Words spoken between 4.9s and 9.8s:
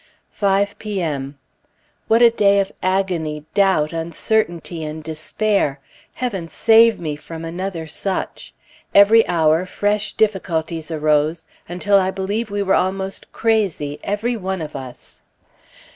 despair! Heaven save me from another such! Every hour